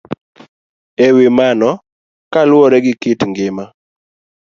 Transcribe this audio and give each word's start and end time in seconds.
E 1.05 1.07
wi 1.15 1.27
mano, 1.37 1.69
kaluwore 2.33 2.77
gi 2.85 2.93
kit 3.01 3.21
ngima 3.29 3.65